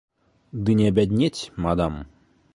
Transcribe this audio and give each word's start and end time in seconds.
Ды 0.69 0.75
не 0.79 0.87
абяднець, 0.93 1.39
мадам! 1.69 1.93